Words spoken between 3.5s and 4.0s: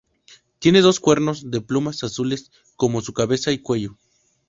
y cuello.